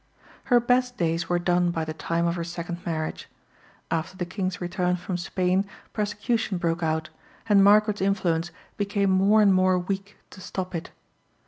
[0.45, 3.29] Her best days were done by the time of her second marriage.
[3.91, 7.11] After the King's return from Spain persecution broke out,
[7.47, 10.89] and Margaret's influence became more and more weak to stop it.